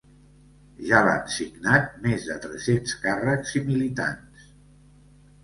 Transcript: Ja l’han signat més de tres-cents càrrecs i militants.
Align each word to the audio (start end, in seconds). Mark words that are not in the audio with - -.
Ja 0.91 1.01
l’han 1.07 1.29
signat 1.33 1.91
més 2.07 2.25
de 2.31 2.39
tres-cents 2.47 2.97
càrrecs 3.05 3.55
i 3.61 3.63
militants. 3.69 4.51